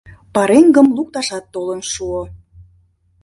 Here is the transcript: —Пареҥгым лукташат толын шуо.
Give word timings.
—Пареҥгым 0.33 0.87
лукташат 0.97 1.45
толын 1.53 1.81
шуо. 1.91 2.21